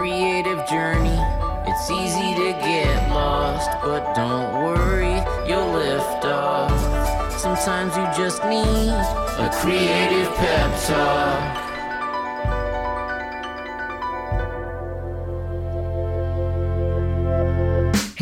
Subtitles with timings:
[0.00, 1.20] creative journey.
[1.66, 7.38] It's easy to get lost, but don't worry, you'll lift off.
[7.38, 11.69] Sometimes you just need a creative pep talk.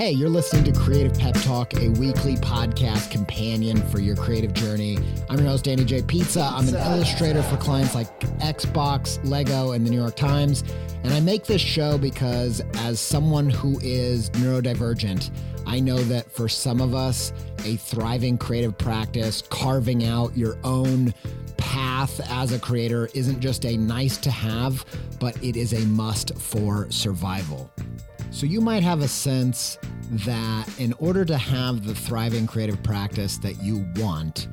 [0.08, 4.96] Hey, you're listening to Creative Pep Talk, a weekly podcast companion for your creative journey.
[5.28, 6.00] I'm your host, Andy J.
[6.00, 6.50] Pizza.
[6.50, 10.64] I'm an illustrator for clients like Xbox, Lego, and the New York Times.
[11.04, 15.30] And I make this show because, as someone who is neurodivergent,
[15.66, 17.34] I know that for some of us,
[17.66, 21.12] a thriving creative practice, carving out your own
[21.58, 24.86] path as a creator, isn't just a nice to have,
[25.20, 27.70] but it is a must for survival.
[28.30, 29.78] So you might have a sense
[30.10, 34.48] that in order to have the thriving creative practice that you want,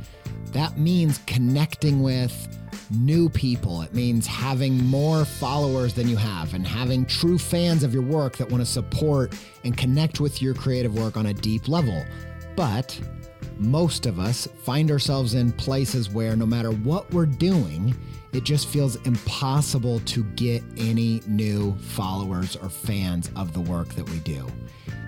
[0.52, 2.48] that means connecting with
[2.92, 3.82] new people.
[3.82, 8.38] It means having more followers than you have and having true fans of your work
[8.38, 12.06] that want to support and connect with your creative work on a deep level.
[12.56, 13.00] But
[13.58, 17.96] most of us find ourselves in places where no matter what we're doing,
[18.34, 24.10] it just feels impossible to get any new followers or fans of the work that
[24.10, 24.46] we do.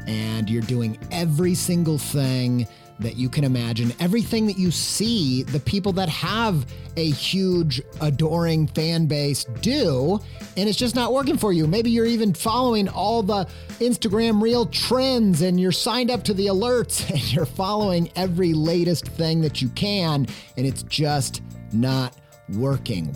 [0.07, 2.67] And you're doing every single thing
[2.99, 8.67] that you can imagine, everything that you see the people that have a huge, adoring
[8.67, 10.19] fan base do,
[10.55, 11.67] and it's just not working for you.
[11.67, 13.45] Maybe you're even following all the
[13.79, 19.07] Instagram reel trends and you're signed up to the alerts and you're following every latest
[19.09, 20.25] thing that you can,
[20.57, 21.41] and it's just
[21.71, 22.15] not
[22.53, 23.15] working.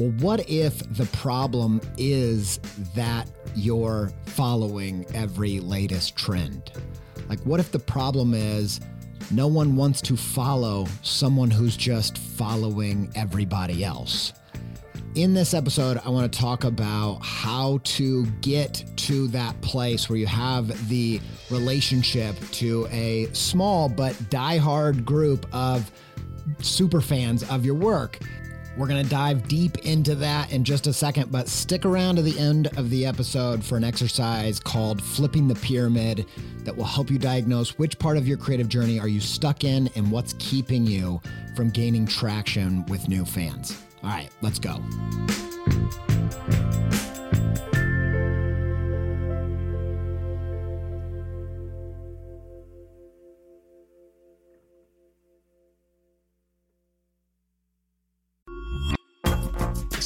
[0.00, 2.58] Well, what if the problem is
[2.94, 6.72] that you're following every latest trend?
[7.28, 8.80] Like, what if the problem is
[9.30, 14.32] no one wants to follow someone who's just following everybody else?
[15.16, 20.18] In this episode, I want to talk about how to get to that place where
[20.18, 25.90] you have the relationship to a small but diehard group of
[26.62, 28.18] super fans of your work.
[28.76, 32.22] We're going to dive deep into that in just a second, but stick around to
[32.22, 36.26] the end of the episode for an exercise called Flipping the Pyramid
[36.64, 39.90] that will help you diagnose which part of your creative journey are you stuck in
[39.96, 41.20] and what's keeping you
[41.56, 43.82] from gaining traction with new fans.
[44.02, 44.80] All right, let's go.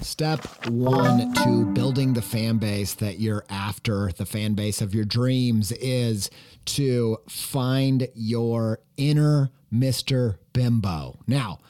[0.00, 5.04] Step one to building the fan base that you're after, the fan base of your
[5.04, 6.30] dreams, is
[6.66, 10.36] to find your inner Mr.
[10.52, 11.18] Bimbo.
[11.26, 11.60] Now,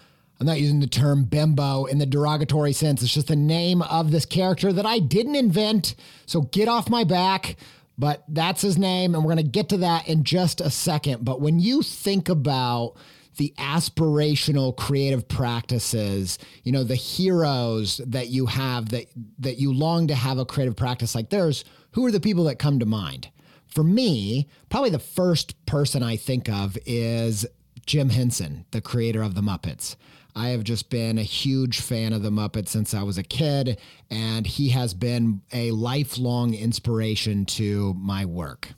[0.41, 3.03] I'm not using the term bimbo in the derogatory sense.
[3.03, 5.95] It's just the name of this character that I didn't invent.
[6.27, 7.57] So get off my back.
[7.97, 11.25] But that's his name, and we're going to get to that in just a second.
[11.25, 12.95] But when you think about
[13.37, 19.07] the aspirational creative practices, you know, the heroes that you have that
[19.39, 22.59] that you long to have a creative practice like theirs, who are the people that
[22.59, 23.29] come to mind?
[23.67, 27.45] For me, probably the first person I think of is
[27.87, 29.97] Jim Henson, the creator of the Muppets.
[30.37, 33.79] I have just been a huge fan of the Muppets since I was a kid,
[34.11, 38.71] and he has been a lifelong inspiration to my work.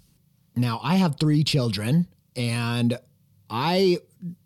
[0.55, 2.99] Now, I have three children, and
[3.51, 3.99] I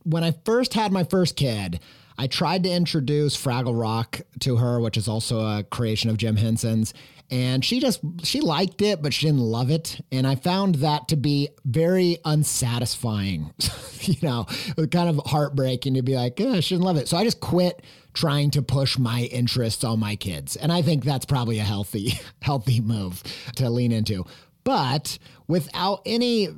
[0.05, 1.81] when I first had my first kid,
[2.19, 6.37] I tried to introduce Fraggle Rock to her, which is also a creation of Jim
[6.37, 6.93] Henson's,
[7.31, 11.09] and she just she liked it, but she didn't love it, and I found that
[11.09, 13.53] to be very unsatisfying.
[14.03, 14.47] you know,
[14.91, 17.09] kind of heartbreaking to be like, oh, I shouldn't love it.
[17.09, 17.83] So I just quit
[18.13, 22.19] trying to push my interests on my kids, and I think that's probably a healthy
[22.43, 23.23] healthy move
[23.57, 24.27] to lean into.
[24.65, 25.19] But
[25.49, 26.49] without any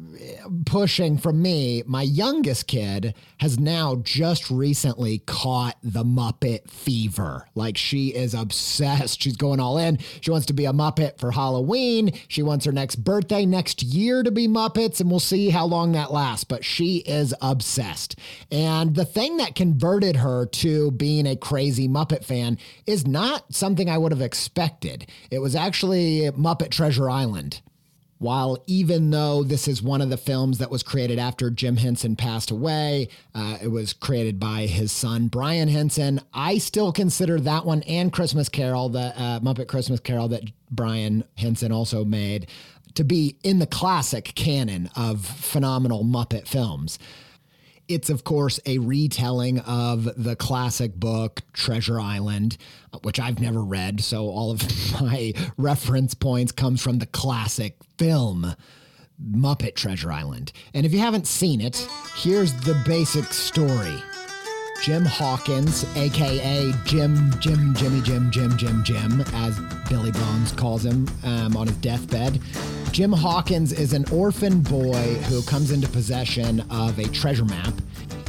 [0.66, 7.46] pushing from me, my youngest kid has now just recently caught the Muppet fever.
[7.54, 9.22] Like she is obsessed.
[9.22, 9.98] She's going all in.
[10.20, 12.12] She wants to be a Muppet for Halloween.
[12.28, 15.92] She wants her next birthday next year to be Muppets, and we'll see how long
[15.92, 16.44] that lasts.
[16.44, 18.18] But she is obsessed.
[18.50, 23.88] And the thing that converted her to being a crazy Muppet fan is not something
[23.88, 25.06] I would have expected.
[25.30, 27.62] It was actually Muppet Treasure Island
[28.22, 32.14] while even though this is one of the films that was created after Jim Henson
[32.14, 36.20] passed away, uh, it was created by his son Brian Henson.
[36.32, 41.24] I still consider that one and Christmas Carol, the uh, Muppet Christmas Carol that Brian
[41.36, 42.46] Henson also made,
[42.94, 47.00] to be in the classic canon of phenomenal Muppet films.
[47.92, 52.56] It's, of course, a retelling of the classic book Treasure Island,
[53.02, 54.00] which I've never read.
[54.00, 54.62] So all of
[55.00, 58.54] my reference points comes from the classic film.
[59.22, 60.52] Muppet Treasure Island.
[60.74, 61.86] And if you haven't seen it,
[62.16, 64.02] here's the basic story.
[64.82, 69.56] Jim Hawkins, aka Jim, Jim, Jimmy, Jim, Jim, Jim, Jim, as
[69.88, 72.40] Billy Bones calls him um, on his deathbed.
[72.90, 77.72] Jim Hawkins is an orphan boy who comes into possession of a treasure map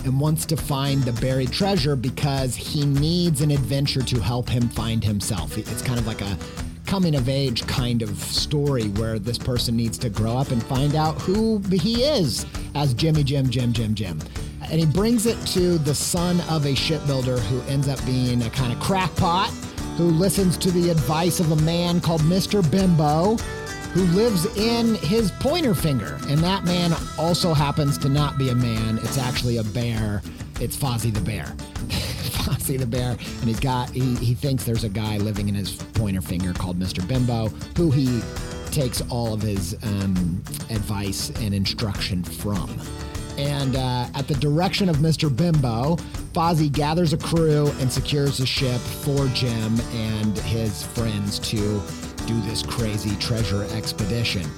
[0.05, 4.69] and wants to find the buried treasure because he needs an adventure to help him
[4.69, 5.57] find himself.
[5.57, 6.37] It's kind of like a
[6.85, 10.93] coming of age kind of story where this person needs to grow up and find
[10.93, 12.45] out who he is
[12.75, 14.19] as Jimmy Jim Jim Jim Jim
[14.69, 18.49] and he brings it to the son of a shipbuilder who ends up being a
[18.49, 19.49] kind of crackpot
[19.97, 22.69] who listens to the advice of a man called Mr.
[22.71, 23.37] Bimbo
[23.93, 26.17] who lives in his pointer finger.
[26.27, 30.23] And that man also happens to not be a man, it's actually a bear.
[30.59, 31.45] It's Fozzie the Bear.
[31.45, 33.11] Fozzie the Bear.
[33.11, 36.79] And he's got, he, he thinks there's a guy living in his pointer finger called
[36.79, 37.07] Mr.
[37.07, 38.21] Bimbo who he
[38.71, 42.69] takes all of his um, advice and instruction from.
[43.43, 45.35] And uh, at the direction of Mr.
[45.35, 45.97] Bimbo,
[46.33, 51.81] Fozzie gathers a crew and secures a ship for Jim and his friends to
[52.25, 54.49] do this crazy treasure expedition.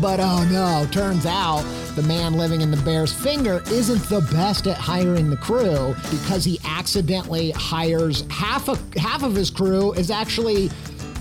[0.00, 1.62] But oh no, turns out
[1.94, 6.44] the man living in the bear's finger isn't the best at hiring the crew because
[6.44, 10.70] he accidentally hires half of half of his crew is actually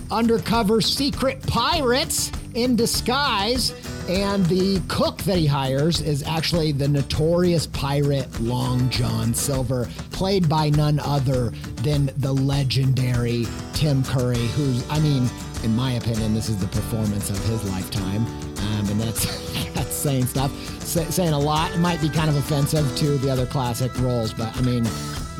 [0.10, 3.72] undercover secret pirates in disguise
[4.09, 10.50] and the cook that he hires is actually the notorious pirate Long John Silver, played
[10.50, 11.51] by none other
[11.83, 15.30] than the legendary Tim Curry, who's, I mean,
[15.63, 18.25] in my opinion, this is the performance of his lifetime.
[18.25, 19.25] Um, and that's,
[19.74, 20.51] that's saying stuff,
[20.83, 21.71] Say, saying a lot.
[21.71, 24.86] It might be kind of offensive to the other classic roles, but I mean,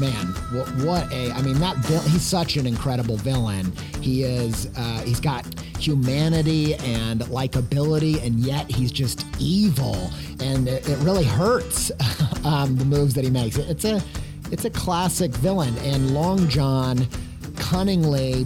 [0.02, 1.78] man, what, what a, I mean, that,
[2.08, 3.72] he's such an incredible villain.
[4.02, 5.46] He is, uh, he's got
[5.80, 10.10] humanity and likability, and yet he's just evil,
[10.40, 11.92] and it, it really hurts
[12.44, 13.58] um, the moves that he makes.
[13.58, 14.02] It's a
[14.52, 17.08] it's a classic villain, and Long John
[17.56, 18.46] cunningly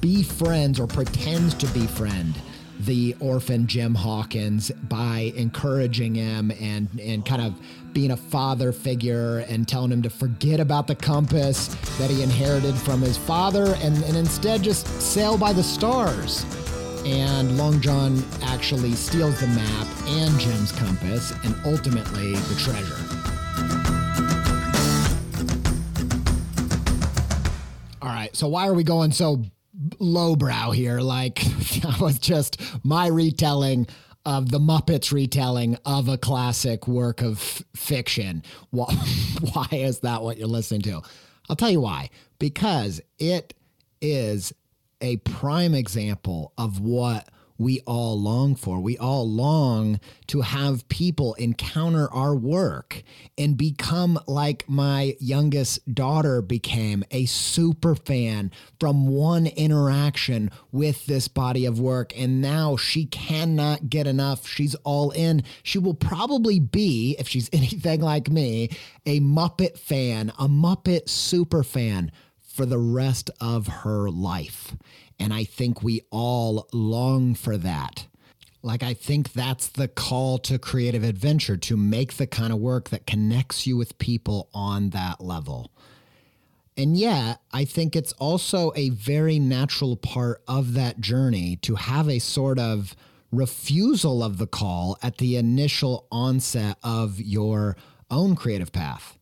[0.00, 2.34] befriends or pretends to befriend
[2.80, 7.54] the orphan Jim Hawkins by encouraging him and and kind of
[7.92, 12.74] being a father figure and telling him to forget about the compass that he inherited
[12.74, 16.44] from his father and, and instead just sail by the stars
[17.04, 22.96] and Long John actually steals the map and Jim's compass and ultimately the treasure.
[28.00, 29.44] All right, so why are we going so
[30.02, 31.00] lowbrow here?
[31.00, 31.36] Like
[31.82, 33.86] that was just my retelling
[34.24, 37.38] of the Muppets retelling of a classic work of
[37.74, 38.42] fiction.
[38.70, 38.94] Why,
[39.52, 41.02] why is that what you're listening to?
[41.50, 42.10] I'll tell you why.
[42.38, 43.52] Because it
[44.00, 44.52] is
[45.00, 47.28] a prime example of what
[47.58, 48.80] we all long for.
[48.80, 53.02] We all long to have people encounter our work
[53.38, 61.28] and become like my youngest daughter became a super fan from one interaction with this
[61.28, 62.12] body of work.
[62.18, 64.46] And now she cannot get enough.
[64.46, 65.42] She's all in.
[65.62, 68.70] She will probably be, if she's anything like me,
[69.06, 72.10] a Muppet fan, a Muppet super fan
[72.52, 74.76] for the rest of her life.
[75.22, 78.08] And I think we all long for that.
[78.60, 82.90] Like, I think that's the call to creative adventure to make the kind of work
[82.90, 85.70] that connects you with people on that level.
[86.76, 92.08] And yet, I think it's also a very natural part of that journey to have
[92.08, 92.96] a sort of
[93.30, 97.76] refusal of the call at the initial onset of your
[98.10, 99.16] own creative path.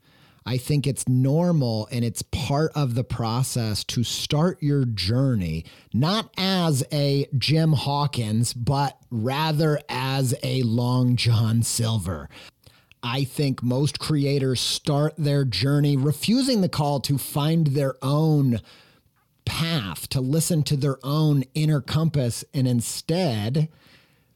[0.46, 6.30] I think it's normal and it's part of the process to start your journey not
[6.36, 12.28] as a Jim Hawkins, but rather as a Long John Silver.
[13.02, 18.60] I think most creators start their journey refusing the call to find their own
[19.44, 23.68] path, to listen to their own inner compass, and instead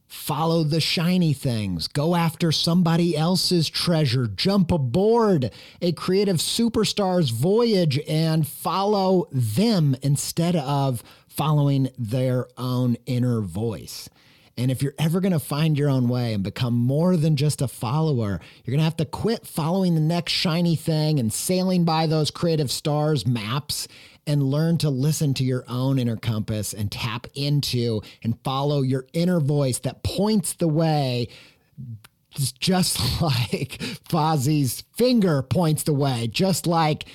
[0.06, 7.98] follow the shiny things, go after somebody else's treasure, jump aboard a creative superstar's voyage
[8.08, 14.08] and follow them instead of following their own inner voice.
[14.56, 17.60] And if you're ever going to find your own way and become more than just
[17.60, 21.84] a follower, you're going to have to quit following the next shiny thing and sailing
[21.84, 23.88] by those creative stars maps
[24.26, 29.06] and learn to listen to your own inner compass and tap into and follow your
[29.12, 31.28] inner voice that points the way
[32.58, 33.78] just like
[34.08, 37.06] Fozzie's finger points the way, just like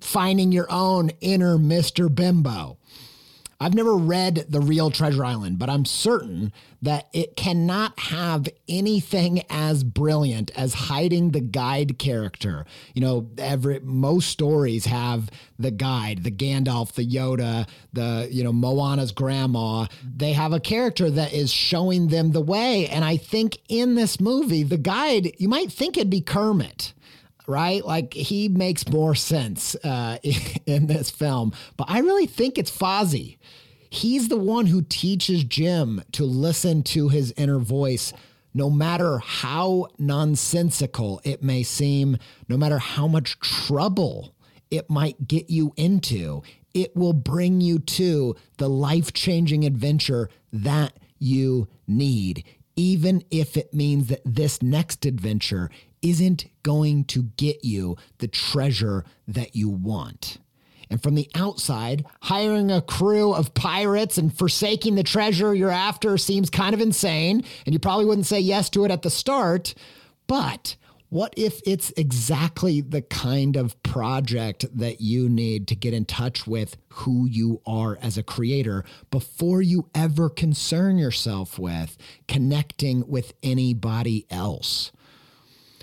[0.00, 2.12] finding your own inner Mr.
[2.12, 2.78] Bimbo.
[3.62, 6.52] I've never read The Real Treasure Island, but I'm certain
[6.82, 12.66] that it cannot have anything as brilliant as hiding the guide character.
[12.92, 18.52] You know, every most stories have the guide, the Gandalf, the Yoda, the, you know,
[18.52, 19.86] Moana's grandma.
[20.04, 22.88] They have a character that is showing them the way.
[22.88, 26.94] And I think in this movie, the guide, you might think it'd be Kermit
[27.46, 27.84] right?
[27.84, 30.18] Like he makes more sense uh,
[30.66, 33.38] in this film, but I really think it's Fozzie.
[33.90, 38.14] He's the one who teaches Jim to listen to his inner voice,
[38.54, 42.16] no matter how nonsensical it may seem,
[42.48, 44.34] no matter how much trouble
[44.70, 46.42] it might get you into.
[46.72, 52.44] It will bring you to the life changing adventure that you need,
[52.74, 55.70] even if it means that this next adventure
[56.02, 60.38] isn't going to get you the treasure that you want.
[60.90, 66.18] And from the outside, hiring a crew of pirates and forsaking the treasure you're after
[66.18, 67.44] seems kind of insane.
[67.64, 69.74] And you probably wouldn't say yes to it at the start.
[70.26, 70.76] But
[71.08, 76.46] what if it's exactly the kind of project that you need to get in touch
[76.46, 81.96] with who you are as a creator before you ever concern yourself with
[82.28, 84.92] connecting with anybody else?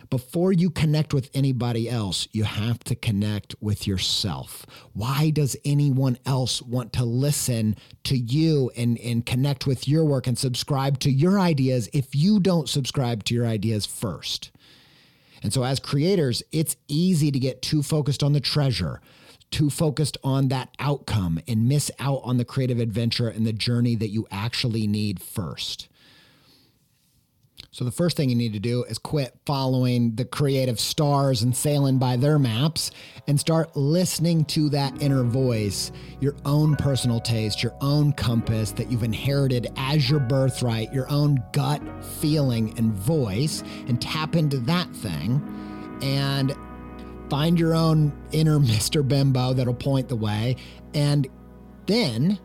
[0.09, 4.65] Before you connect with anybody else, you have to connect with yourself.
[4.93, 7.75] Why does anyone else want to listen
[8.05, 12.39] to you and, and connect with your work and subscribe to your ideas if you
[12.39, 14.51] don't subscribe to your ideas first?
[15.43, 19.01] And so, as creators, it's easy to get too focused on the treasure,
[19.51, 23.95] too focused on that outcome, and miss out on the creative adventure and the journey
[23.95, 25.88] that you actually need first.
[27.71, 31.55] So the first thing you need to do is quit following the creative stars and
[31.55, 32.89] sailing by their maps
[33.27, 38.91] and start listening to that inner voice, your own personal taste, your own compass that
[38.91, 44.91] you've inherited as your birthright, your own gut feeling and voice, and tap into that
[44.95, 45.39] thing
[46.01, 46.55] and
[47.29, 49.07] find your own inner Mr.
[49.07, 50.55] Bimbo that'll point the way.
[50.95, 51.27] And
[51.85, 52.39] then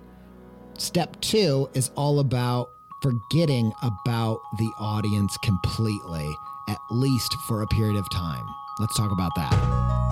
[0.77, 2.69] step two is all about
[3.05, 8.47] forgetting about the audience completely, at least for a period of time.
[8.79, 10.04] Let's talk about that.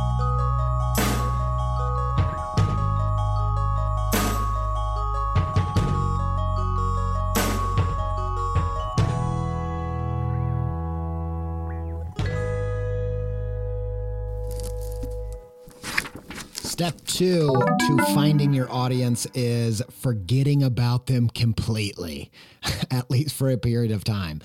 [16.83, 22.33] Step two to finding your audience is forgetting about them completely,
[22.91, 24.41] at least for a period of time.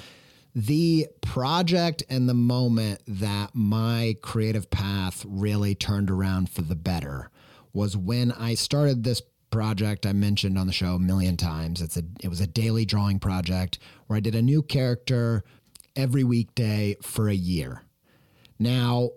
[0.53, 7.32] The project and the moment that my creative path really turned around for the better
[7.74, 11.82] was when I started this project I mentioned on the show a million times.
[11.82, 15.44] It's a it was a daily drawing project where I did a new character
[15.96, 17.82] every weekday for a year.
[18.60, 19.10] Now,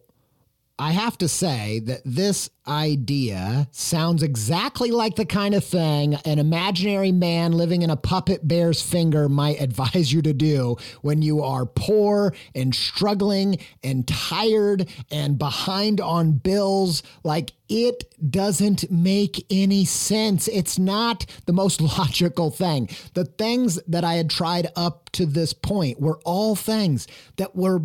[0.80, 6.38] I have to say that this idea sounds exactly like the kind of thing an
[6.38, 11.42] imaginary man living in a puppet bear's finger might advise you to do when you
[11.42, 17.02] are poor and struggling and tired and behind on bills.
[17.24, 20.48] Like it doesn't make any sense.
[20.48, 22.88] It's not the most logical thing.
[23.12, 27.06] The things that I had tried up to this point were all things
[27.36, 27.82] that were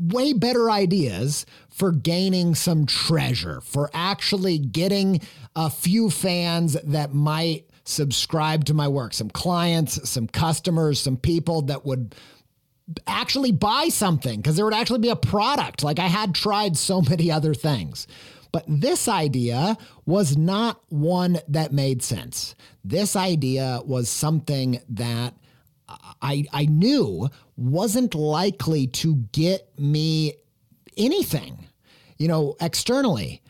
[0.00, 5.20] way better ideas for gaining some treasure, for actually getting
[5.54, 11.62] a few fans that might subscribe to my work, some clients, some customers, some people
[11.62, 12.14] that would
[13.06, 15.82] actually buy something because there would actually be a product.
[15.82, 18.06] Like I had tried so many other things.
[18.52, 19.76] But this idea
[20.06, 22.56] was not one that made sense.
[22.84, 25.34] This idea was something that
[26.22, 30.34] I, I knew wasn't likely to get me
[30.96, 31.66] anything,
[32.18, 33.42] you know, externally.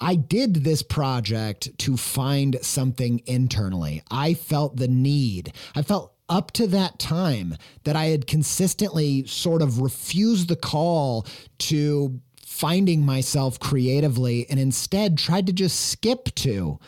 [0.00, 4.02] I did this project to find something internally.
[4.10, 5.52] I felt the need.
[5.74, 11.26] I felt up to that time that I had consistently sort of refused the call
[11.58, 16.78] to finding myself creatively and instead tried to just skip to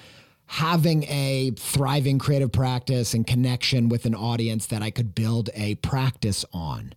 [0.51, 5.77] having a thriving creative practice and connection with an audience that I could build a
[5.77, 6.93] practice on.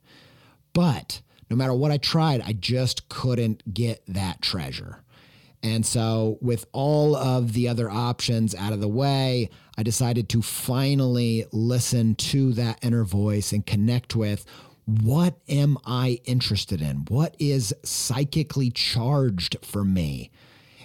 [0.73, 5.03] But no matter what I tried, I just couldn't get that treasure.
[5.61, 10.41] And so, with all of the other options out of the way, I decided to
[10.41, 14.45] finally listen to that inner voice and connect with
[14.85, 17.05] what am I interested in?
[17.07, 20.31] What is psychically charged for me?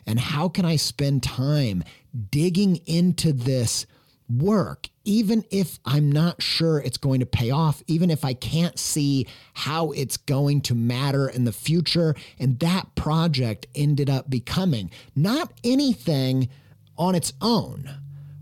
[0.08, 1.82] And how can I spend time
[2.30, 3.86] digging into this
[4.30, 8.78] work, even if I'm not sure it's going to pay off, even if I can't
[8.78, 12.14] see how it's going to matter in the future?
[12.38, 16.48] And that project ended up becoming not anything
[16.96, 17.88] on its own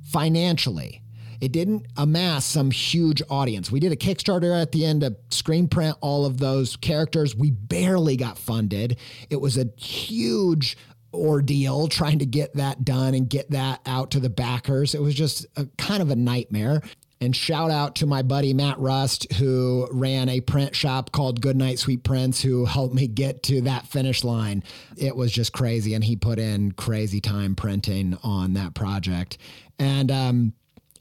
[0.03, 1.03] financially
[1.41, 3.71] it didn't amass some huge audience.
[3.71, 7.35] We did a Kickstarter at the end to screen print all of those characters.
[7.37, 8.97] We barely got funded.
[9.31, 10.77] It was a huge
[11.17, 14.95] ordeal trying to get that done and get that out to the backers.
[14.95, 16.83] It was just a kind of a nightmare.
[17.19, 21.79] And shout out to my buddy Matt Rust, who ran a print shop called Goodnight
[21.79, 24.63] Sweet Prints, who helped me get to that finish line.
[24.99, 25.95] It was just crazy.
[25.95, 29.39] And he put in crazy time printing on that project.
[29.79, 30.53] And um,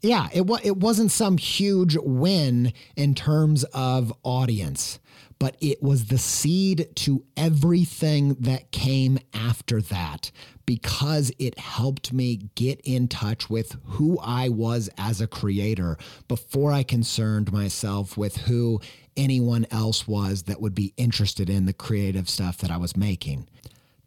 [0.02, 4.98] yeah, it was it wasn't some huge win in terms of audience,
[5.38, 10.30] but it was the seed to everything that came after that
[10.64, 16.72] because it helped me get in touch with who I was as a creator before
[16.72, 18.80] I concerned myself with who
[19.16, 23.46] anyone else was that would be interested in the creative stuff that I was making.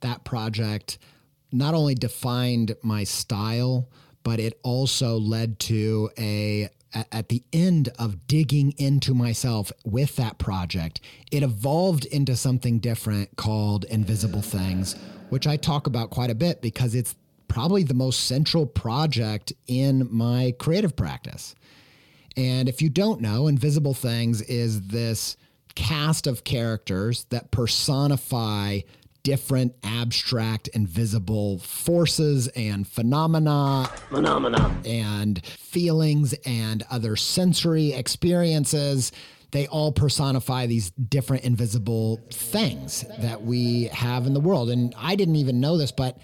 [0.02, 0.98] That project
[1.52, 3.90] not only defined my style,
[4.24, 10.38] but it also led to a at the end of digging into myself with that
[10.38, 14.96] project, it evolved into something different called Invisible Things,
[15.30, 17.16] which I talk about quite a bit because it's
[17.48, 21.56] probably the most central project in my creative practice.
[22.38, 25.36] And if you don't know, Invisible Things is this
[25.76, 28.82] cast of characters that personify
[29.24, 33.90] different abstract and visible forces and phenomena.
[34.10, 34.76] Phenomena.
[34.86, 39.12] And feelings and other sensory experiences.
[39.52, 44.70] They all personify these different invisible things that we have in the world.
[44.70, 46.18] And i didn't even know this but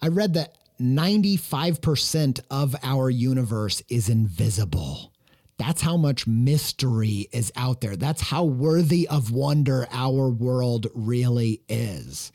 [0.00, 5.12] i read that 95% of our universe is invisible
[5.58, 7.96] that's how much mystery is out there.
[7.96, 12.32] That's how worthy of wonder our world really is.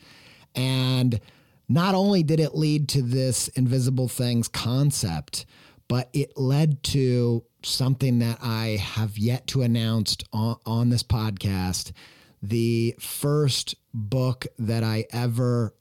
[0.54, 1.18] And
[1.68, 5.46] not only did it lead to this invisible things concept,
[5.88, 11.92] but it led to something that I have yet to announce on, on this podcast.
[12.42, 15.74] The first book that I ever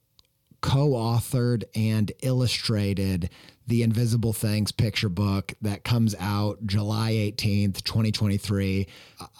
[0.61, 3.29] co authored and illustrated
[3.67, 8.87] the Invisible Things picture book that comes out July 18th, 2023.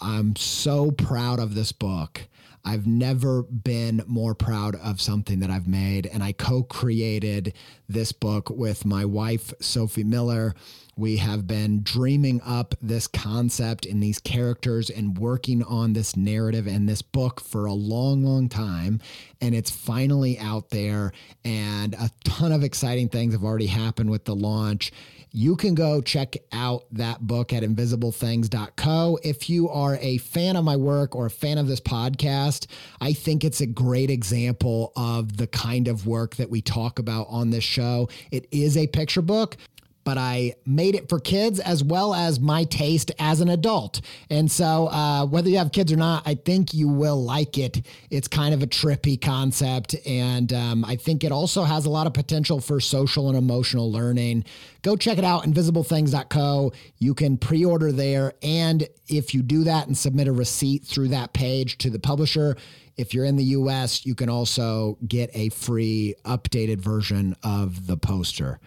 [0.00, 2.22] I'm so proud of this book.
[2.64, 6.06] I've never been more proud of something that I've made.
[6.06, 7.52] And I co created
[7.88, 10.54] this book with my wife, Sophie Miller.
[10.96, 16.66] We have been dreaming up this concept and these characters and working on this narrative
[16.66, 19.00] and this book for a long, long time.
[19.40, 21.12] And it's finally out there.
[21.44, 24.92] And a ton of exciting things have already happened with the launch
[25.36, 29.18] you can go check out that book at invisiblethings.co.
[29.24, 32.68] If you are a fan of my work or a fan of this podcast,
[33.00, 37.26] I think it's a great example of the kind of work that we talk about
[37.28, 38.08] on this show.
[38.30, 39.56] It is a picture book,
[40.04, 44.00] but I made it for kids as well as my taste as an adult.
[44.30, 47.84] And so, uh, whether you have kids or not, I think you will like it.
[48.10, 49.96] It's kind of a trippy concept.
[50.06, 53.90] And um, I think it also has a lot of potential for social and emotional
[53.90, 54.44] learning.
[54.82, 56.72] Go check it out, invisiblethings.co.
[56.98, 58.34] You can pre order there.
[58.42, 62.56] And if you do that and submit a receipt through that page to the publisher,
[62.96, 67.96] if you're in the US, you can also get a free updated version of the
[67.96, 68.60] poster.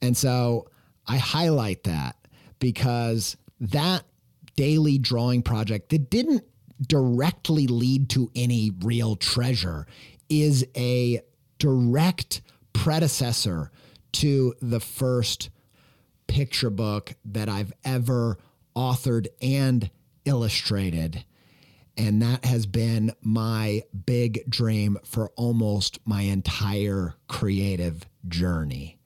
[0.00, 0.68] And so
[1.06, 2.16] I highlight that
[2.58, 4.04] because that
[4.56, 6.44] daily drawing project that didn't
[6.86, 9.86] directly lead to any real treasure
[10.28, 11.20] is a
[11.58, 13.70] direct predecessor
[14.12, 15.50] to the first
[16.26, 18.38] picture book that I've ever
[18.74, 19.90] authored and
[20.24, 21.24] illustrated.
[21.96, 28.98] And that has been my big dream for almost my entire creative journey.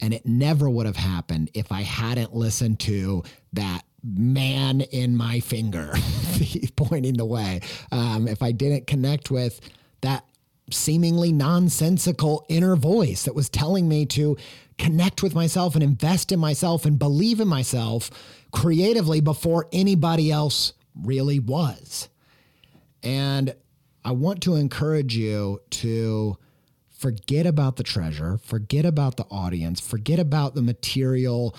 [0.00, 5.40] And it never would have happened if I hadn't listened to that man in my
[5.40, 5.92] finger
[6.76, 7.60] pointing the way.
[7.92, 9.60] Um, if I didn't connect with
[10.00, 10.24] that
[10.70, 14.36] seemingly nonsensical inner voice that was telling me to
[14.78, 18.10] connect with myself and invest in myself and believe in myself
[18.52, 22.08] creatively before anybody else really was.
[23.02, 23.54] And
[24.04, 26.38] I want to encourage you to
[27.00, 31.56] forget about the treasure, forget about the audience, forget about the material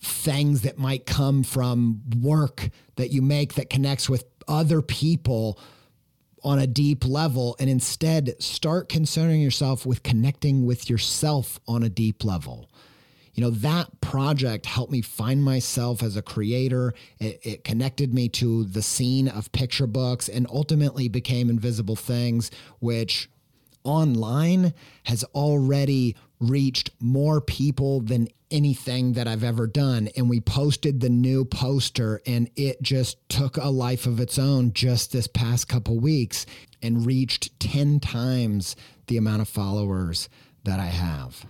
[0.00, 5.60] things that might come from work that you make that connects with other people
[6.42, 11.90] on a deep level and instead start concerning yourself with connecting with yourself on a
[11.90, 12.70] deep level
[13.36, 16.94] you know, that project helped me find myself as a creator.
[17.18, 22.50] It, it, connected me to the scene of picture books and ultimately became Invisible Things,
[22.78, 23.28] which
[23.86, 30.08] online has already reached more people than anything that I've ever done.
[30.16, 34.72] And we posted the new poster, and it just took a life of its own
[34.72, 36.46] just this past couple weeks
[36.82, 40.28] and reached 10 times the amount of followers
[40.64, 41.46] that I have.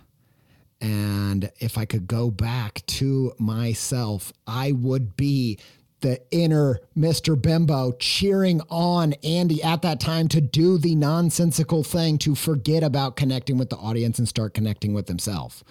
[0.80, 5.58] And if I could go back to myself, I would be
[6.00, 7.40] the inner Mr.
[7.40, 13.16] Bimbo cheering on Andy at that time to do the nonsensical thing to forget about
[13.16, 15.64] connecting with the audience and start connecting with himself.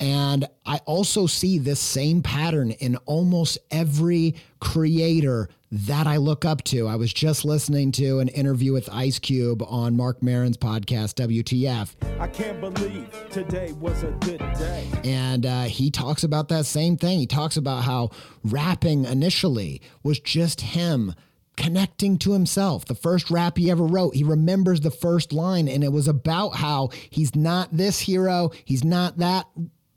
[0.00, 6.62] And I also see this same pattern in almost every creator that I look up
[6.64, 6.86] to.
[6.86, 11.94] I was just listening to an interview with Ice Cube on Marc Maron's podcast, WTF.
[12.20, 14.88] I can't believe today was a good day.
[15.04, 17.18] And uh, he talks about that same thing.
[17.18, 18.10] He talks about how
[18.44, 21.14] rapping initially was just him
[21.56, 22.84] connecting to himself.
[22.84, 26.50] The first rap he ever wrote, he remembers the first line, and it was about
[26.50, 29.46] how he's not this hero, he's not that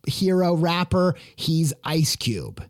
[0.08, 2.64] hero rapper, he's Ice Cube.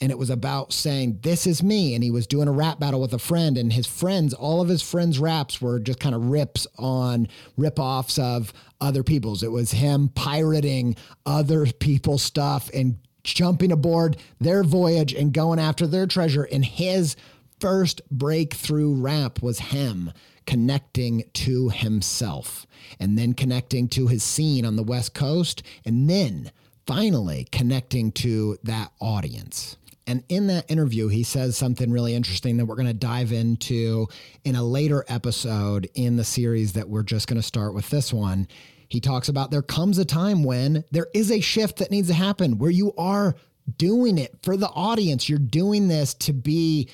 [0.00, 1.94] And it was about saying, This is me.
[1.94, 4.68] And he was doing a rap battle with a friend, and his friends, all of
[4.68, 9.44] his friends' raps were just kind of rips on rip offs of other people's.
[9.44, 15.86] It was him pirating other people's stuff and jumping aboard their voyage and going after
[15.86, 16.48] their treasure.
[16.50, 17.14] And his
[17.60, 20.12] first breakthrough rap was him
[20.46, 22.66] connecting to himself
[22.98, 26.50] and then connecting to his scene on the West Coast and then
[26.86, 29.76] finally connecting to that audience.
[30.06, 34.08] And in that interview, he says something really interesting that we're going to dive into
[34.44, 38.12] in a later episode in the series that we're just going to start with this
[38.12, 38.48] one.
[38.88, 42.14] He talks about there comes a time when there is a shift that needs to
[42.14, 43.36] happen where you are
[43.78, 45.28] doing it for the audience.
[45.28, 46.88] You're doing this to be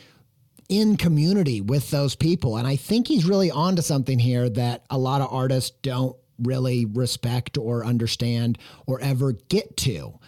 [0.68, 2.56] in community with those people.
[2.56, 6.84] And I think he's really onto something here that a lot of artists don't really
[6.84, 10.18] respect or understand or ever get to.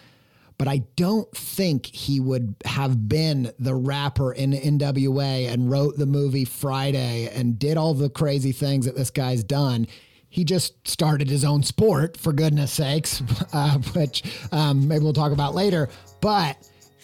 [0.59, 6.07] But I don't think he would have been the rapper in NWA and wrote the
[6.07, 9.87] movie Friday and did all the crazy things that this guy's done.
[10.29, 13.23] He just started his own sport, for goodness sakes,
[13.53, 14.23] uh, which
[14.53, 15.89] um, maybe we'll talk about later.
[16.21, 16.59] But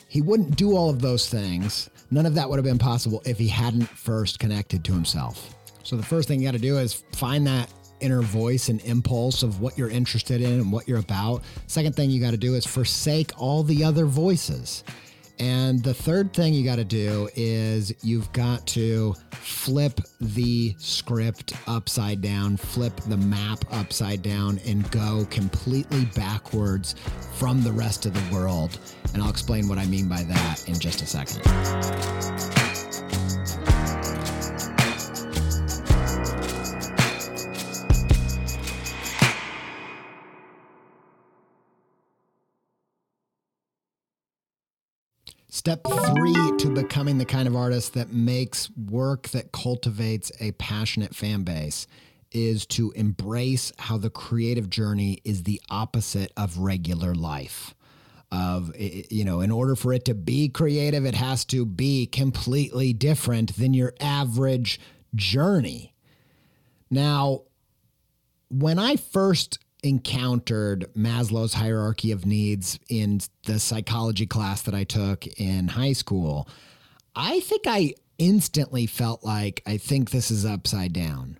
[0.07, 3.38] he wouldn't do all of those things None of that would have been possible if
[3.38, 5.54] he hadn't first connected to himself.
[5.82, 9.42] So the first thing you got to do is find that inner voice and impulse
[9.42, 11.42] of what you're interested in and what you're about.
[11.66, 14.84] Second thing you got to do is forsake all the other voices.
[15.38, 21.52] And the third thing you got to do is you've got to flip the script
[21.66, 26.94] upside down, flip the map upside down, and go completely backwards
[27.34, 28.78] from the rest of the world.
[29.14, 31.42] And I'll explain what I mean by that in just a second.
[45.48, 51.12] Step three to becoming the kind of artist that makes work that cultivates a passionate
[51.12, 51.88] fan base
[52.30, 57.74] is to embrace how the creative journey is the opposite of regular life.
[58.32, 62.92] Of, you know, in order for it to be creative, it has to be completely
[62.92, 64.80] different than your average
[65.14, 65.94] journey.
[66.90, 67.42] Now,
[68.50, 75.26] when I first encountered Maslow's hierarchy of needs in the psychology class that I took
[75.38, 76.48] in high school,
[77.14, 81.38] I think I instantly felt like I think this is upside down.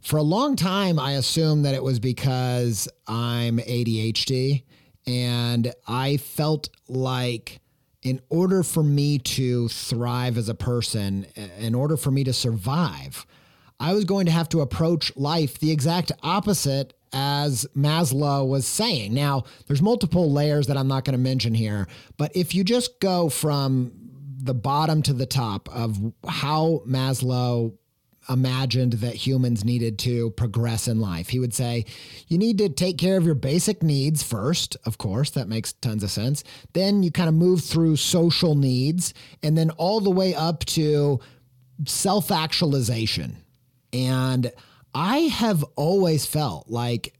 [0.00, 4.64] For a long time, I assumed that it was because I'm ADHD,
[5.08, 7.60] and I felt like
[8.02, 11.26] in order for me to thrive as a person,
[11.58, 13.26] in order for me to survive,
[13.80, 19.14] I was going to have to approach life the exact opposite as Maslow was saying.
[19.14, 23.00] Now, there's multiple layers that I'm not going to mention here, but if you just
[23.00, 23.92] go from
[24.36, 27.78] the bottom to the top of how Maslow
[28.28, 31.28] imagined that humans needed to progress in life.
[31.28, 31.84] He would say,
[32.28, 36.02] you need to take care of your basic needs first, of course, that makes tons
[36.02, 36.44] of sense.
[36.72, 41.20] Then you kind of move through social needs and then all the way up to
[41.86, 43.36] self actualization.
[43.92, 44.52] And
[44.94, 47.14] I have always felt like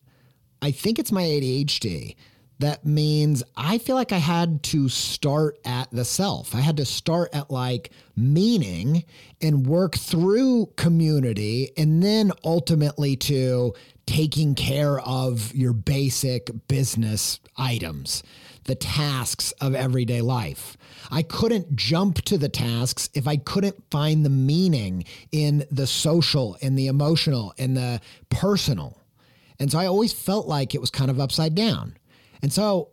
[0.61, 2.17] I think it's my ADHD
[2.59, 6.55] that means I feel like I had to start at the self.
[6.55, 9.05] I had to start at like meaning
[9.41, 13.75] and work through community and then ultimately to
[14.07, 18.25] taking care of your basic business items,
[18.65, 20.77] the tasks of everyday life.
[21.13, 26.57] I couldn't jump to the tasks if I couldn't find the meaning in the social
[26.61, 29.01] and the emotional and the personal.
[29.61, 31.97] And so I always felt like it was kind of upside down.
[32.43, 32.91] And so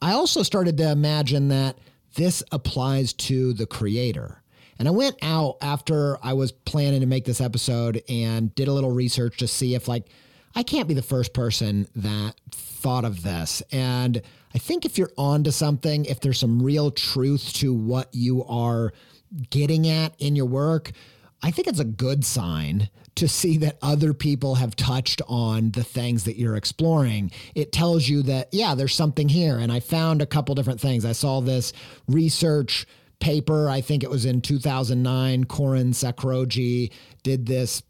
[0.00, 1.78] I also started to imagine that
[2.14, 4.42] this applies to the creator.
[4.78, 8.72] And I went out after I was planning to make this episode and did a
[8.72, 10.08] little research to see if, like,
[10.54, 13.62] I can't be the first person that thought of this.
[13.70, 14.20] And
[14.54, 18.92] I think if you're onto something, if there's some real truth to what you are
[19.50, 20.92] getting at in your work,
[21.42, 25.84] I think it's a good sign to see that other people have touched on the
[25.84, 27.30] things that you're exploring.
[27.54, 29.58] It tells you that, yeah, there's something here.
[29.58, 31.04] And I found a couple different things.
[31.04, 31.72] I saw this
[32.08, 32.86] research
[33.20, 35.44] paper, I think it was in 2009.
[35.44, 36.90] Corin Saccocchi
[37.22, 37.82] did this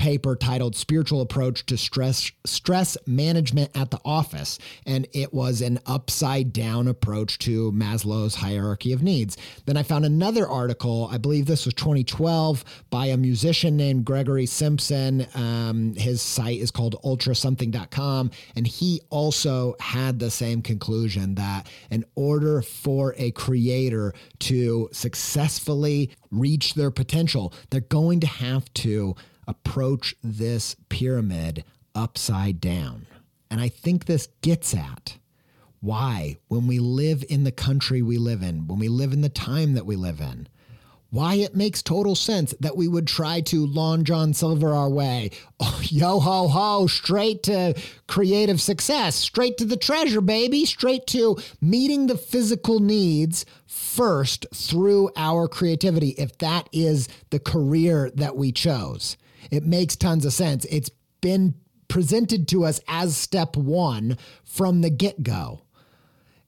[0.00, 5.78] paper titled Spiritual Approach to Stress Stress Management at the Office and it was an
[5.84, 9.36] upside down approach to Maslow's hierarchy of needs.
[9.66, 14.46] Then I found another article, I believe this was 2012 by a musician named Gregory
[14.46, 15.26] Simpson.
[15.34, 22.06] Um, his site is called ultrasomething.com and he also had the same conclusion that in
[22.14, 29.14] order for a creator to successfully reach their potential, they're going to have to
[29.50, 33.06] approach this pyramid upside down.
[33.50, 35.18] And I think this gets at
[35.80, 39.28] why, when we live in the country we live in, when we live in the
[39.28, 40.46] time that we live in,
[41.08, 45.30] why it makes total sense that we would try to Long John Silver our way.
[45.62, 47.74] Oh, yo ho ho, straight to
[48.06, 55.10] creative success, straight to the treasure, baby, straight to meeting the physical needs first through
[55.16, 59.18] our creativity, if that is the career that we chose.
[59.50, 60.64] It makes tons of sense.
[60.66, 61.54] It's been
[61.88, 65.62] presented to us as step one from the get go.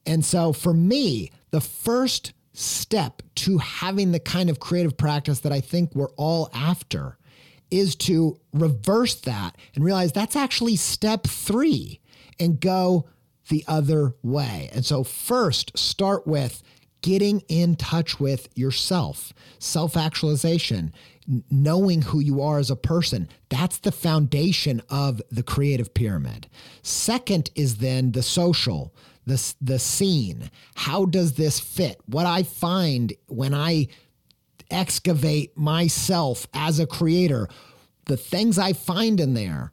[0.06, 5.52] And so for me, the first step to having the kind of creative practice that
[5.52, 7.18] I think we're all after
[7.70, 12.00] is to reverse that and realize that's actually step three
[12.38, 13.08] and go
[13.48, 14.68] the other way.
[14.72, 16.62] And so, first, start with
[17.00, 20.92] getting in touch with yourself, self actualization,
[21.50, 23.28] knowing who you are as a person.
[23.48, 26.48] That's the foundation of the creative pyramid.
[26.82, 28.94] Second is then the social,
[29.26, 30.50] the, the scene.
[30.74, 32.00] How does this fit?
[32.06, 33.88] What I find when I
[34.70, 37.48] excavate myself as a creator,
[38.06, 39.71] the things I find in there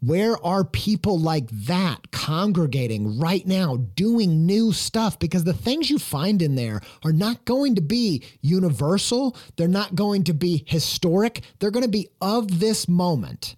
[0.00, 5.18] where are people like that congregating right now, doing new stuff?
[5.18, 9.36] Because the things you find in there are not going to be universal.
[9.56, 11.42] They're not going to be historic.
[11.58, 13.56] They're going to be of this moment.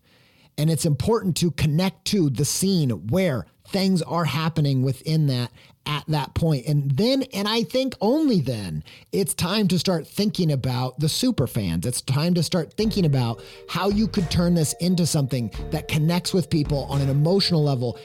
[0.58, 5.50] And it's important to connect to the scene where things are happening within that
[5.86, 6.66] at that point.
[6.66, 11.46] And then, and I think only then, it's time to start thinking about the super
[11.46, 11.86] fans.
[11.86, 16.32] It's time to start thinking about how you could turn this into something that connects
[16.32, 17.98] with people on an emotional level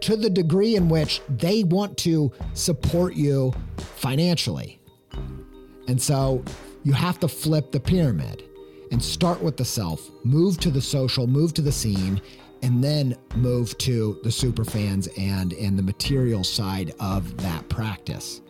[0.00, 4.80] to the degree in which they want to support you financially.
[5.88, 6.44] And so
[6.82, 8.44] you have to flip the pyramid
[8.90, 12.20] and start with the self, move to the social, move to the scene,
[12.62, 18.40] and then move to the super fans and and the material side of that practice.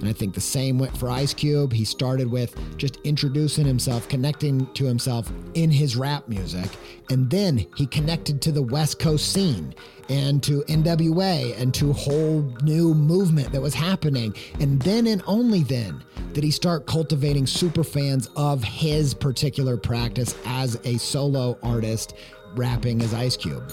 [0.00, 1.72] And I think the same went for Ice Cube.
[1.72, 6.70] He started with just introducing himself, connecting to himself in his rap music.
[7.10, 9.74] And then he connected to the West Coast scene
[10.08, 14.34] and to NWA and to whole new movement that was happening.
[14.60, 16.02] And then and only then
[16.32, 22.14] did he start cultivating super fans of his particular practice as a solo artist
[22.58, 23.72] rapping as Ice Cube.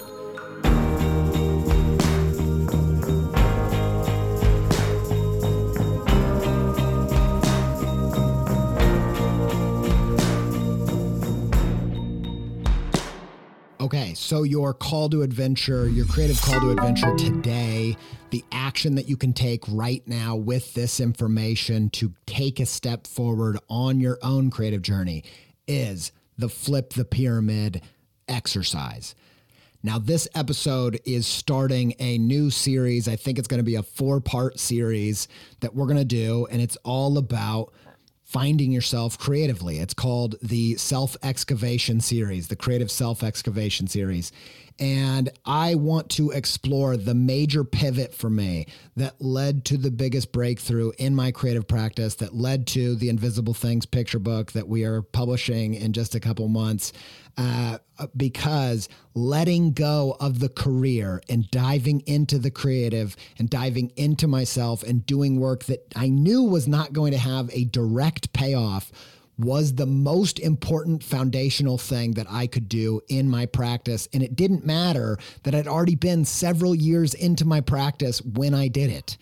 [13.84, 17.98] Okay, so your call to adventure, your creative call to adventure today,
[18.30, 23.06] the action that you can take right now with this information to take a step
[23.06, 25.26] forward on your own creative journey
[25.68, 27.82] is the flip the pyramid
[28.28, 29.16] exercise.
[29.86, 33.10] Now, this episode is starting a new series.
[33.10, 35.28] I think it's going to be a four part series
[35.60, 37.74] that we're going to do, and it's all about
[38.24, 39.80] finding yourself creatively.
[39.80, 44.32] It's called the Self Excavation Series, the Creative Self Excavation Series.
[44.80, 50.32] And I want to explore the major pivot for me that led to the biggest
[50.32, 54.84] breakthrough in my creative practice, that led to the Invisible Things picture book that we
[54.84, 56.94] are publishing in just a couple months.
[57.36, 57.80] Uh,
[58.16, 64.84] because letting go of the career and diving into the creative and diving into myself
[64.84, 68.92] and doing work that I knew was not going to have a direct payoff
[69.44, 74.08] was the most important foundational thing that I could do in my practice.
[74.14, 78.68] And it didn't matter that I'd already been several years into my practice when I
[78.68, 79.18] did it.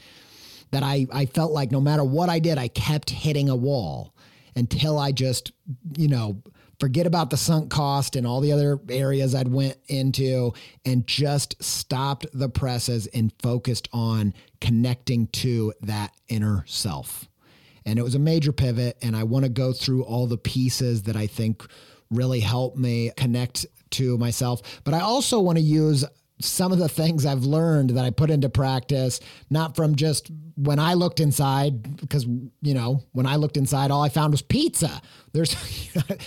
[0.72, 4.16] That I, I felt like no matter what I did, I kept hitting a wall
[4.56, 5.52] until I just,
[5.98, 6.42] you know,
[6.80, 10.54] forget about the sunk cost and all the other areas I'd went into
[10.84, 17.30] and just stopped the presses and focused on connecting to that inner self.
[17.86, 21.04] And it was a major pivot and I want to go through all the pieces
[21.04, 21.66] that I think
[22.10, 26.06] really help me connect to myself, but I also want to use
[26.40, 30.80] some of the things I've learned that I put into practice, not from just when
[30.80, 35.02] I looked inside, because you know, when I looked inside, all I found was pizza.
[35.34, 35.56] There's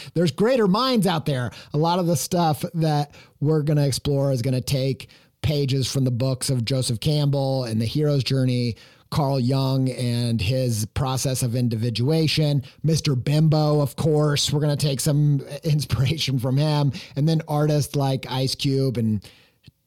[0.15, 1.51] there's greater minds out there.
[1.73, 5.09] A lot of the stuff that we're gonna explore is gonna take
[5.43, 8.77] pages from the books of Joseph Campbell and the hero's journey,
[9.15, 13.15] Carl Jung and his process of individuation, Mr.
[13.15, 14.53] Bimbo, of course.
[14.53, 19.25] We're gonna take some inspiration from him, and then artists like Ice Cube and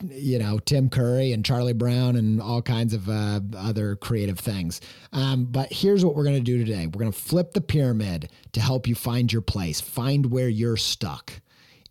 [0.01, 4.79] you know Tim Curry and Charlie Brown and all kinds of uh, other creative things.
[5.11, 8.31] Um, but here's what we're going to do today: we're going to flip the pyramid
[8.53, 11.33] to help you find your place, find where you're stuck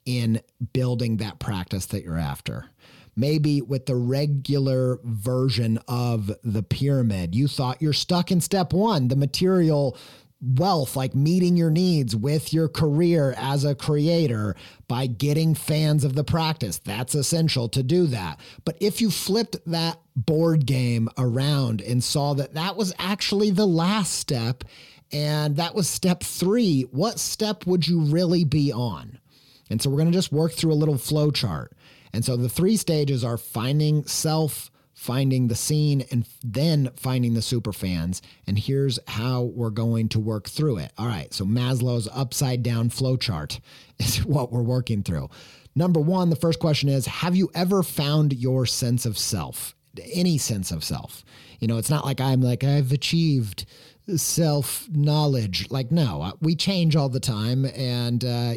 [0.06, 0.40] in
[0.72, 2.70] building that practice that you're after.
[3.16, 9.08] Maybe with the regular version of the pyramid, you thought you're stuck in step one,
[9.08, 9.96] the material
[10.40, 14.54] wealth, like meeting your needs with your career as a creator
[14.86, 16.78] by getting fans of the practice.
[16.78, 18.38] That's essential to do that.
[18.64, 23.66] But if you flipped that board game around and saw that that was actually the
[23.66, 24.64] last step
[25.12, 29.18] and that was step three, what step would you really be on?
[29.70, 31.72] And so we're going to just work through a little flow chart.
[32.16, 37.42] And so the three stages are finding self finding the scene, and then finding the
[37.42, 38.22] super fans.
[38.46, 40.90] And here's how we're going to work through it.
[40.96, 43.60] All right, so Maslow's upside down flow chart
[43.98, 45.28] is what we're working through.
[45.74, 49.76] Number one, the first question is Have you ever found your sense of self?
[50.12, 51.24] Any sense of self?
[51.60, 53.66] You know, it's not like I'm like, I've achieved
[54.14, 55.70] self knowledge.
[55.70, 57.64] Like, no, uh, we change all the time.
[57.64, 58.54] And uh,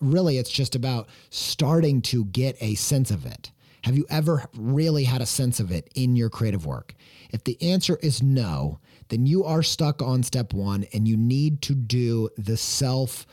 [0.00, 3.50] really, it's just about starting to get a sense of it.
[3.84, 6.94] Have you ever really had a sense of it in your creative work?
[7.30, 11.62] If the answer is no, then you are stuck on step one and you need
[11.62, 13.26] to do the self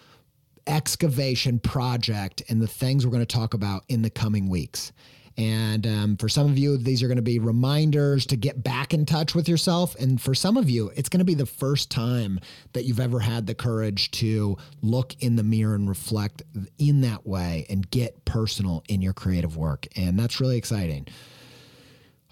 [0.65, 4.91] excavation project and the things we're going to talk about in the coming weeks.
[5.37, 8.93] And um, for some of you, these are going to be reminders to get back
[8.93, 9.95] in touch with yourself.
[9.95, 12.39] And for some of you, it's going to be the first time
[12.73, 16.41] that you've ever had the courage to look in the mirror and reflect
[16.79, 19.85] in that way and get personal in your creative work.
[19.95, 21.07] And that's really exciting.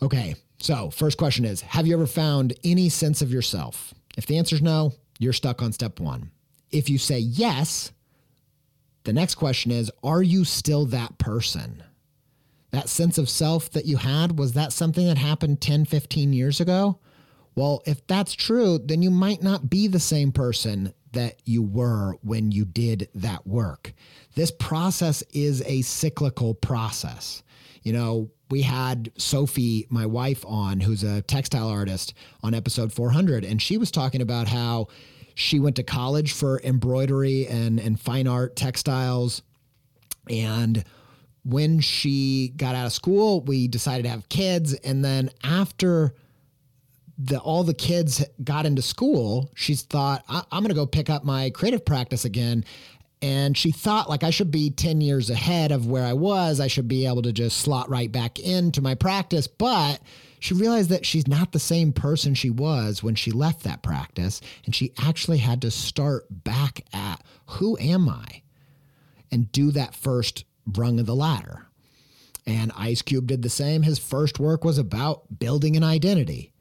[0.02, 3.94] Okay, so first question is Have you ever found any sense of yourself?
[4.18, 6.32] If the answer is no, you're stuck on step one.
[6.72, 7.92] If you say yes,
[9.04, 11.84] the next question is Are you still that person?
[12.76, 16.60] That sense of self that you had, was that something that happened 10, 15 years
[16.60, 17.00] ago?
[17.56, 22.16] Well, if that's true, then you might not be the same person that you were
[22.22, 23.94] when you did that work.
[24.36, 27.44] This process is a cyclical process.
[27.84, 32.14] You know, we had Sophie, my wife, on, who's a textile artist,
[32.44, 34.88] on episode 400, and she was talking about how
[35.34, 39.44] she went to college for embroidery and, and fine art textiles.
[40.30, 40.84] And
[41.46, 44.74] when she got out of school, we decided to have kids.
[44.74, 46.14] And then after
[47.18, 51.10] the all the kids got into school, she's thought, I- I'm going to go pick
[51.10, 52.66] up my creative practice again.
[53.22, 56.60] And she thought like I should be 10 years ahead of where I was.
[56.60, 59.48] I should be able to just slot right back into my practice.
[59.48, 60.02] But
[60.40, 64.42] she realized that she's not the same person she was when she left that practice.
[64.66, 68.42] And she actually had to start back at who am I?
[69.32, 71.68] And do that first rung of the ladder.
[72.46, 73.82] And Ice Cube did the same.
[73.82, 76.52] His first work was about building an identity.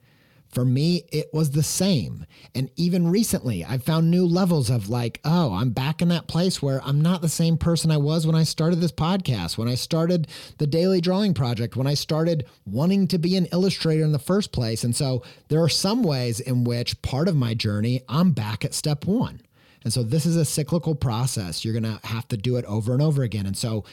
[0.55, 2.25] For me, it was the same.
[2.53, 6.61] And even recently, I've found new levels of like, oh, I'm back in that place
[6.61, 9.75] where I'm not the same person I was when I started this podcast, when I
[9.75, 14.17] started the daily drawing project, when I started wanting to be an illustrator in the
[14.17, 14.85] first place.
[14.85, 18.73] And so there are some ways in which part of my journey, I'm back at
[18.73, 19.41] step one.
[19.85, 21.63] And so this is a cyclical process.
[21.63, 23.45] You're going to have to do it over and over again.
[23.45, 23.85] And so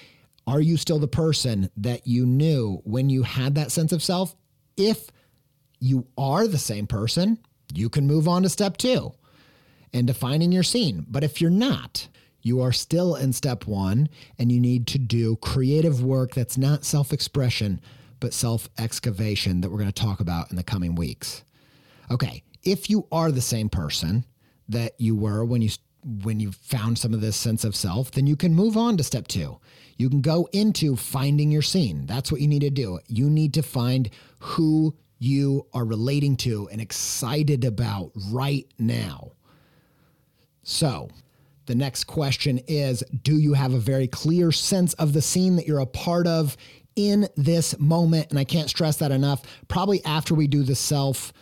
[0.47, 4.34] are you still the person that you knew when you had that sense of self?
[4.76, 5.11] If
[5.78, 7.38] you are the same person,
[7.74, 9.12] you can move on to step two
[9.93, 11.05] and defining your scene.
[11.09, 12.09] But if you're not,
[12.40, 16.86] you are still in step one and you need to do creative work that's not
[16.86, 17.82] self expression,
[18.18, 21.45] but self excavation that we're going to talk about in the coming weeks.
[22.11, 24.24] Okay, if you are the same person
[24.69, 25.71] that you were when you
[26.25, 29.05] when you found some of this sense of self, then you can move on to
[29.05, 29.57] step 2.
[29.97, 32.07] You can go into finding your scene.
[32.07, 32.99] That's what you need to do.
[33.07, 34.11] You need to find
[34.41, 39.33] who you are relating to and excited about right now.
[40.65, 41.09] So,
[41.67, 45.67] the next question is Do you have a very clear sense of the scene that
[45.67, 46.57] you're a part of
[46.97, 48.31] in this moment?
[48.31, 49.43] And I can't stress that enough.
[49.69, 51.33] Probably after we do the self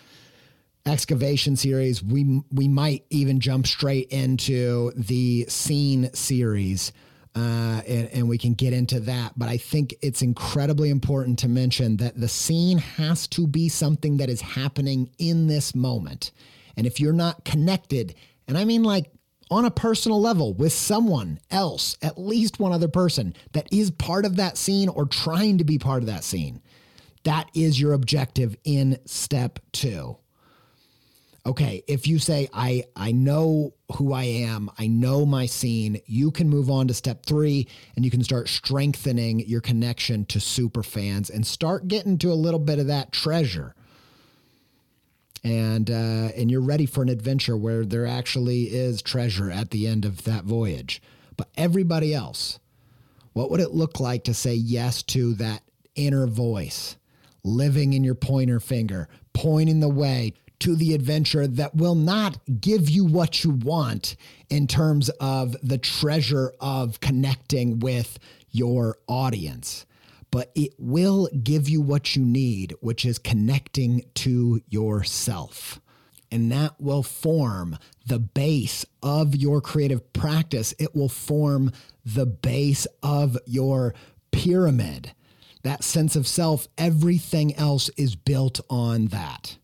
[0.87, 6.93] excavation series, we we might even jump straight into the scene series.
[7.33, 9.33] Uh, and, and we can get into that.
[9.39, 14.17] But I think it's incredibly important to mention that the scene has to be something
[14.17, 16.33] that is happening in this moment.
[16.77, 18.17] And if you're not connected,
[18.49, 19.13] and I mean like
[19.49, 24.25] on a personal level with someone else, at least one other person that is part
[24.25, 26.61] of that scene or trying to be part of that scene,
[27.23, 30.17] that is your objective in step two
[31.51, 36.31] okay, if you say I I know who I am, I know my scene, you
[36.31, 40.85] can move on to step 3 and you can start strengthening your connection to super
[40.85, 43.75] fans and start getting to a little bit of that treasure.
[45.43, 49.89] And uh, and you're ready for an adventure where there actually is treasure at the
[49.89, 51.03] end of that voyage.
[51.37, 52.61] But everybody else,
[53.33, 55.63] what would it look like to say yes to that
[55.97, 56.97] inner voice,
[57.43, 62.89] living in your pointer finger, pointing the way to the adventure that will not give
[62.89, 64.17] you what you want
[64.49, 68.19] in terms of the treasure of connecting with
[68.51, 69.87] your audience.
[70.31, 75.81] But it will give you what you need, which is connecting to yourself.
[76.31, 80.73] And that will form the base of your creative practice.
[80.79, 81.73] It will form
[82.05, 83.95] the base of your
[84.31, 85.13] pyramid.
[85.63, 89.59] That sense of self, everything else is built on that.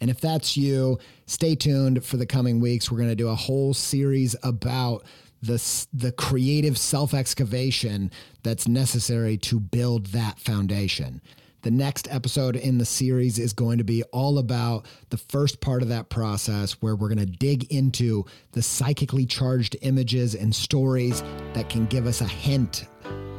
[0.00, 2.90] And if that's you, stay tuned for the coming weeks.
[2.90, 5.04] We're going to do a whole series about
[5.42, 8.10] the, the creative self excavation
[8.42, 11.20] that's necessary to build that foundation.
[11.62, 15.82] The next episode in the series is going to be all about the first part
[15.82, 21.24] of that process where we're going to dig into the psychically charged images and stories
[21.54, 22.86] that can give us a hint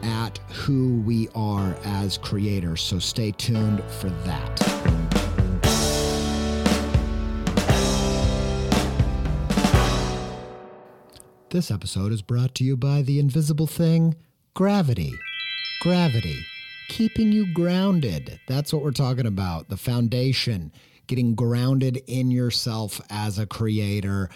[0.04, 2.82] at who we are as creators.
[2.82, 5.07] So stay tuned for that.
[11.50, 14.16] This episode is brought to you by the invisible thing,
[14.54, 15.14] gravity.
[15.80, 16.46] Gravity,
[16.90, 18.42] keeping you grounded.
[18.48, 19.70] That's what we're talking about.
[19.70, 20.74] The foundation,
[21.08, 24.30] getting grounded in yourself as a creator.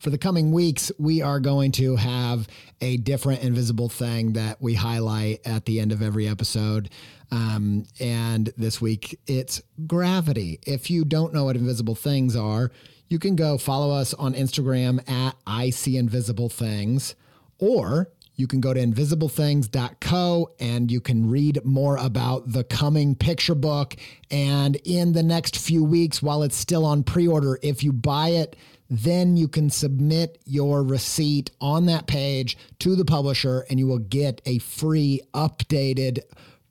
[0.00, 2.48] For the coming weeks, we are going to have
[2.80, 6.90] a different invisible thing that we highlight at the end of every episode.
[7.30, 10.58] Um, and this week, it's gravity.
[10.66, 12.72] If you don't know what invisible things are,
[13.08, 17.14] you can go follow us on Instagram at I See Invisible Things,
[17.58, 23.54] or you can go to invisiblethings.co and you can read more about the coming picture
[23.54, 23.96] book.
[24.30, 28.28] And in the next few weeks, while it's still on pre order, if you buy
[28.28, 28.56] it,
[28.90, 33.98] then you can submit your receipt on that page to the publisher and you will
[33.98, 36.20] get a free updated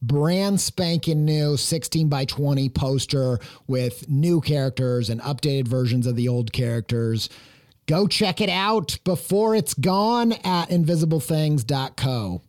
[0.08, 6.28] brand spanking new 16 by 20 poster with new characters and updated versions of the
[6.28, 7.30] old characters.
[7.88, 12.41] Go check it out before it's gone at invisiblethings.co.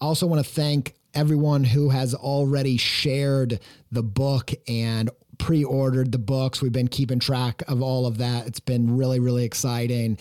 [0.00, 3.60] I also want to thank everyone who has already shared
[3.92, 6.62] the book and pre ordered the books.
[6.62, 8.46] We've been keeping track of all of that.
[8.46, 10.18] It's been really, really exciting.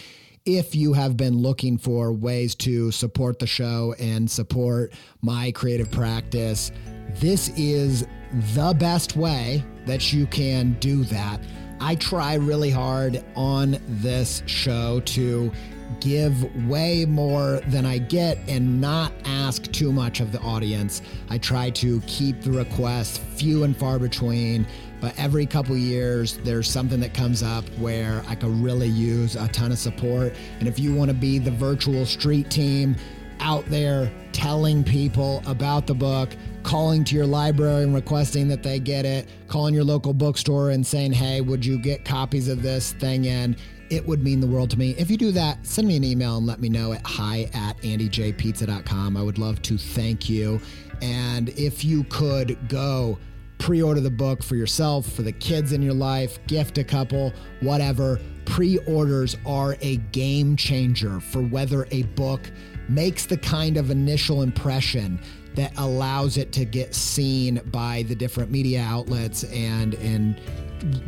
[0.51, 5.91] If you have been looking for ways to support the show and support my creative
[5.91, 6.71] practice,
[7.19, 8.07] this is
[8.55, 11.39] the best way that you can do that.
[11.79, 15.51] I try really hard on this show to
[15.99, 21.03] give way more than I get and not ask too much of the audience.
[21.29, 24.65] I try to keep the requests few and far between,
[25.01, 29.47] but every couple years there's something that comes up where I could really use a
[29.49, 30.33] ton of support.
[30.59, 32.95] And if you want to be the virtual street team
[33.39, 36.29] out there telling people about the book,
[36.63, 40.85] calling to your library and requesting that they get it, calling your local bookstore and
[40.85, 43.55] saying, hey, would you get copies of this thing in?
[43.89, 44.91] It would mean the world to me.
[44.99, 47.77] If you do that, send me an email and let me know at hi at
[47.81, 49.17] andyjpizza.com.
[49.17, 50.61] I would love to thank you.
[51.01, 53.17] And if you could go
[53.59, 57.31] pre order the book for yourself, for the kids in your life, gift a couple,
[57.59, 62.41] whatever, pre orders are a game changer for whether a book
[62.87, 65.19] makes the kind of initial impression
[65.53, 70.41] that allows it to get seen by the different media outlets and and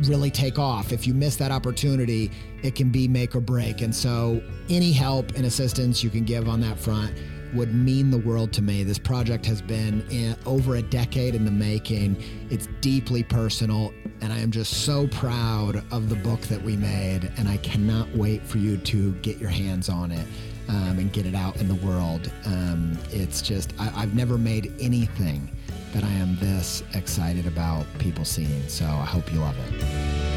[0.06, 0.92] really take off.
[0.92, 2.30] If you miss that opportunity,
[2.62, 3.80] it can be make or break.
[3.80, 7.14] And so any help and assistance you can give on that front
[7.54, 8.84] would mean the world to me.
[8.84, 12.22] This project has been in, over a decade in the making.
[12.50, 17.30] It's deeply personal, and I am just so proud of the book that we made.
[17.36, 20.26] And I cannot wait for you to get your hands on it
[20.68, 22.30] um, and get it out in the world.
[22.46, 25.50] Um, it's just, I, I've never made anything
[25.92, 28.66] that I am this excited about people seeing.
[28.68, 30.31] So I hope you love it.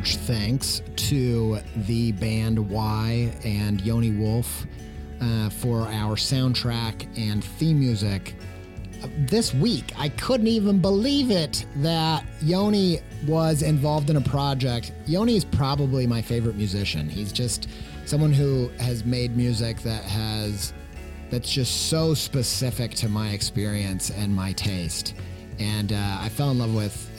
[0.00, 3.34] Huge thanks to the band Why?
[3.44, 4.66] and Yoni Wolf
[5.20, 8.34] uh, for our soundtrack and theme music.
[9.02, 14.92] Uh, This week, I couldn't even believe it that Yoni was involved in a project.
[15.04, 17.06] Yoni is probably my favorite musician.
[17.06, 17.68] He's just
[18.06, 20.72] someone who has made music that has
[21.28, 25.14] that's just so specific to my experience and my taste.
[25.58, 27.09] And uh, I fell in love with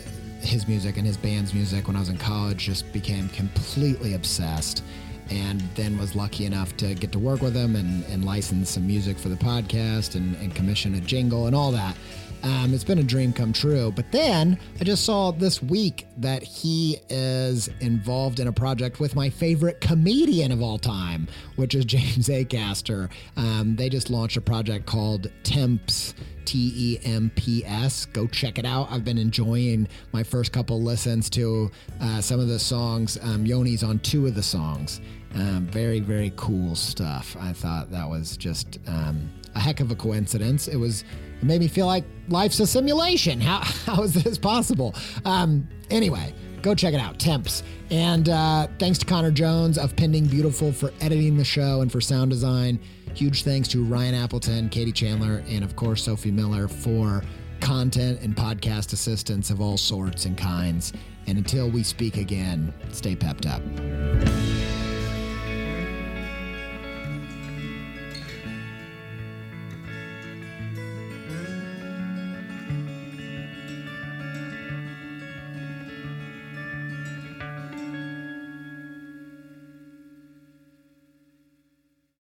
[0.41, 4.83] his music and his band's music when I was in college, just became completely obsessed.
[5.29, 8.85] And then was lucky enough to get to work with him and, and license some
[8.85, 11.95] music for the podcast and, and commission a jingle and all that.
[12.43, 13.91] Um, it's been a dream come true.
[13.95, 19.15] But then I just saw this week that he is involved in a project with
[19.15, 23.09] my favorite comedian of all time, which is James Acaster.
[23.37, 26.13] Um, they just launched a project called Temps.
[26.43, 28.05] T E M P S.
[28.05, 28.91] Go check it out.
[28.91, 31.71] I've been enjoying my first couple listens to
[32.01, 33.17] uh, some of the songs.
[33.21, 35.01] Um, Yoni's on two of the songs.
[35.35, 37.37] Um, very, very cool stuff.
[37.39, 40.67] I thought that was just um, a heck of a coincidence.
[40.67, 41.05] It was
[41.41, 43.41] it made me feel like life's a simulation.
[43.41, 44.95] How how is this possible?
[45.25, 47.19] Um, anyway, go check it out.
[47.19, 47.63] Temps.
[47.89, 51.99] And uh, thanks to Connor Jones of Pending Beautiful for editing the show and for
[51.99, 52.79] sound design.
[53.13, 57.21] Huge thanks to Ryan Appleton, Katie Chandler, and of course Sophie Miller for
[57.59, 60.93] content and podcast assistance of all sorts and kinds.
[61.27, 63.61] And until we speak again, stay pepped up.